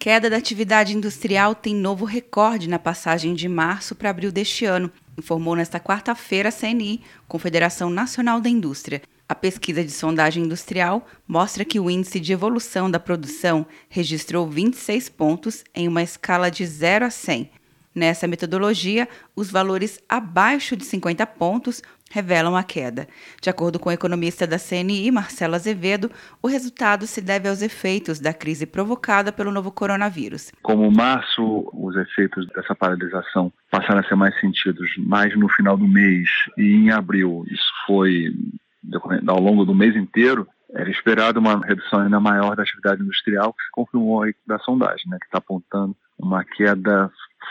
Queda 0.00 0.30
da 0.30 0.38
atividade 0.38 0.96
industrial 0.96 1.54
tem 1.54 1.74
novo 1.74 2.06
recorde 2.06 2.66
na 2.66 2.78
passagem 2.78 3.34
de 3.34 3.46
março 3.46 3.94
para 3.94 4.08
abril 4.08 4.32
deste 4.32 4.64
ano, 4.64 4.90
informou 5.18 5.54
nesta 5.54 5.78
quarta-feira 5.78 6.48
a 6.48 6.52
CNI, 6.52 7.02
Confederação 7.28 7.90
Nacional 7.90 8.40
da 8.40 8.48
Indústria. 8.48 9.02
A 9.28 9.34
pesquisa 9.34 9.84
de 9.84 9.90
sondagem 9.90 10.44
industrial 10.44 11.06
mostra 11.28 11.66
que 11.66 11.78
o 11.78 11.90
índice 11.90 12.18
de 12.18 12.32
evolução 12.32 12.90
da 12.90 12.98
produção 12.98 13.66
registrou 13.90 14.48
26 14.48 15.10
pontos 15.10 15.64
em 15.74 15.86
uma 15.86 16.02
escala 16.02 16.50
de 16.50 16.64
0 16.64 17.04
a 17.04 17.10
100. 17.10 17.50
Nessa 18.00 18.26
metodologia, 18.26 19.06
os 19.36 19.50
valores 19.50 20.02
abaixo 20.08 20.74
de 20.74 20.86
50 20.86 21.26
pontos 21.26 21.82
revelam 22.10 22.56
a 22.56 22.62
queda. 22.62 23.06
De 23.42 23.50
acordo 23.50 23.78
com 23.78 23.90
o 23.90 23.92
economista 23.92 24.46
da 24.46 24.58
CNI, 24.58 25.10
Marcelo 25.10 25.54
Azevedo, 25.54 26.10
o 26.40 26.48
resultado 26.48 27.06
se 27.06 27.20
deve 27.20 27.46
aos 27.46 27.60
efeitos 27.60 28.18
da 28.18 28.32
crise 28.32 28.64
provocada 28.64 29.30
pelo 29.30 29.52
novo 29.52 29.70
coronavírus. 29.70 30.50
Como 30.62 30.90
março, 30.90 31.70
os 31.74 31.94
efeitos 31.94 32.46
dessa 32.46 32.74
paralisação 32.74 33.52
passaram 33.70 34.00
a 34.00 34.04
ser 34.04 34.14
mais 34.14 34.34
sentidos 34.40 34.90
mais 34.96 35.38
no 35.38 35.50
final 35.50 35.76
do 35.76 35.86
mês 35.86 36.26
e 36.56 36.72
em 36.72 36.90
abril 36.90 37.44
isso 37.50 37.70
foi 37.86 38.32
ao 39.26 39.38
longo 39.38 39.66
do 39.66 39.74
mês 39.74 39.94
inteiro, 39.94 40.48
era 40.80 40.90
esperado 40.90 41.38
uma 41.38 41.60
redução 41.64 42.00
ainda 42.00 42.18
maior 42.18 42.56
da 42.56 42.62
atividade 42.62 43.02
industrial, 43.02 43.52
que 43.52 43.62
se 43.62 43.70
confirmou 43.70 44.22
aí 44.22 44.34
da 44.46 44.58
sondagem, 44.58 45.08
né, 45.08 45.18
que 45.20 45.26
está 45.26 45.38
apontando 45.38 45.94
uma 46.18 46.44
queda 46.44 47.10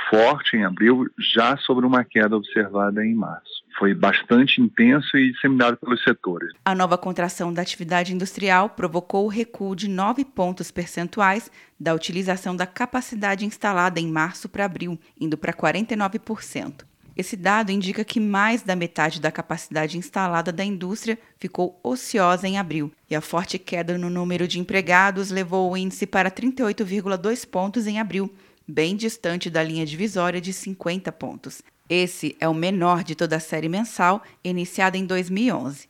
forte 0.09 0.55
em 0.55 0.63
abril, 0.63 1.07
já 1.17 1.57
sobre 1.57 1.85
uma 1.85 2.03
queda 2.03 2.35
observada 2.35 3.05
em 3.05 3.13
março. 3.13 3.63
Foi 3.77 3.93
bastante 3.93 4.61
intenso 4.61 5.17
e 5.17 5.31
disseminado 5.31 5.77
pelos 5.77 6.03
setores. 6.03 6.51
A 6.65 6.75
nova 6.75 6.97
contração 6.97 7.53
da 7.53 7.61
atividade 7.61 8.13
industrial 8.13 8.69
provocou 8.69 9.25
o 9.25 9.29
recuo 9.29 9.75
de 9.75 9.87
9 9.87 10.25
pontos 10.25 10.71
percentuais 10.71 11.51
da 11.79 11.93
utilização 11.93 12.55
da 12.55 12.67
capacidade 12.67 13.45
instalada 13.45 13.99
em 13.99 14.11
março 14.11 14.49
para 14.49 14.65
abril, 14.65 14.99
indo 15.19 15.37
para 15.37 15.53
49%. 15.53 16.88
Esse 17.19 17.35
dado 17.35 17.69
indica 17.69 18.05
que 18.05 18.17
mais 18.17 18.61
da 18.61 18.77
metade 18.77 19.19
da 19.19 19.29
capacidade 19.29 19.97
instalada 19.97 20.53
da 20.53 20.63
indústria 20.63 21.19
ficou 21.37 21.77
ociosa 21.83 22.47
em 22.47 22.57
abril, 22.57 22.93
e 23.09 23.13
a 23.13 23.19
forte 23.19 23.59
queda 23.59 23.97
no 23.97 24.09
número 24.09 24.47
de 24.47 24.57
empregados 24.57 25.29
levou 25.29 25.69
o 25.69 25.75
índice 25.75 26.07
para 26.07 26.31
38,2 26.31 27.45
pontos 27.45 27.87
em 27.87 27.99
abril, 27.99 28.33
bem 28.65 28.95
distante 28.95 29.49
da 29.49 29.61
linha 29.61 29.85
divisória 29.85 30.39
de 30.39 30.53
50 30.53 31.11
pontos. 31.11 31.61
Esse 31.89 32.37
é 32.39 32.47
o 32.47 32.53
menor 32.53 33.03
de 33.03 33.15
toda 33.15 33.35
a 33.35 33.41
série 33.41 33.67
mensal, 33.67 34.23
iniciada 34.41 34.97
em 34.97 35.05
2011. 35.05 35.89